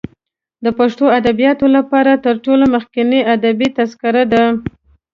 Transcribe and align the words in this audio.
د 0.63 0.67
پښتو 0.77 1.05
ادبیاتو 1.19 1.65
لپاره 1.77 2.11
تر 2.25 2.35
ټولو 2.45 2.63
مخکنۍ 2.75 3.21
ادبي 3.35 3.67
تذکره 3.77 4.23
ده. 4.33 4.43